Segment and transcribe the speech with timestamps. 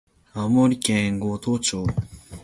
[0.33, 1.85] 青森県五戸町